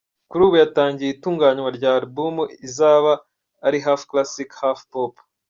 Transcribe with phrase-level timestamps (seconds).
[0.29, 2.35] Kuri ubu yatangiye itunganywa rya Album
[2.67, 3.11] izaba
[3.67, 5.13] ari ‘Half Classic- Half Pop’.